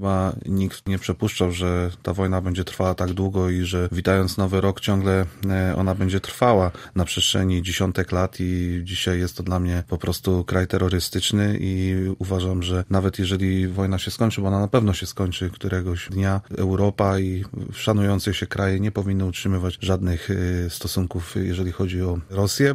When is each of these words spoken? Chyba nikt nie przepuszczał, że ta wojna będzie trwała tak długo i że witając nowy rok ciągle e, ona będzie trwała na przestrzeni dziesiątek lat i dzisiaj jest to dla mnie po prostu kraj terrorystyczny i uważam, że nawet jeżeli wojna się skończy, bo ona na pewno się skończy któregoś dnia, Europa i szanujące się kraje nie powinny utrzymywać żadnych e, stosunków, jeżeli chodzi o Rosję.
Chyba 0.00 0.32
nikt 0.46 0.88
nie 0.88 0.98
przepuszczał, 0.98 1.52
że 1.52 1.90
ta 2.02 2.14
wojna 2.14 2.40
będzie 2.40 2.64
trwała 2.64 2.94
tak 2.94 3.12
długo 3.12 3.50
i 3.50 3.62
że 3.62 3.88
witając 3.92 4.36
nowy 4.36 4.60
rok 4.60 4.80
ciągle 4.80 5.26
e, 5.50 5.76
ona 5.76 5.94
będzie 5.94 6.20
trwała 6.20 6.70
na 6.94 7.04
przestrzeni 7.04 7.62
dziesiątek 7.62 8.12
lat 8.12 8.36
i 8.40 8.80
dzisiaj 8.84 9.18
jest 9.18 9.36
to 9.36 9.42
dla 9.42 9.60
mnie 9.60 9.82
po 9.88 9.98
prostu 9.98 10.44
kraj 10.44 10.66
terrorystyczny 10.66 11.58
i 11.60 11.94
uważam, 12.18 12.62
że 12.62 12.84
nawet 12.90 13.18
jeżeli 13.18 13.68
wojna 13.68 13.98
się 13.98 14.10
skończy, 14.10 14.40
bo 14.40 14.48
ona 14.48 14.60
na 14.60 14.68
pewno 14.68 14.94
się 14.94 15.06
skończy 15.06 15.50
któregoś 15.50 16.08
dnia, 16.08 16.40
Europa 16.58 17.18
i 17.18 17.44
szanujące 17.72 18.34
się 18.34 18.46
kraje 18.46 18.80
nie 18.80 18.92
powinny 18.92 19.24
utrzymywać 19.24 19.78
żadnych 19.80 20.28
e, 20.30 20.70
stosunków, 20.70 21.34
jeżeli 21.36 21.72
chodzi 21.72 22.02
o 22.02 22.18
Rosję. 22.30 22.74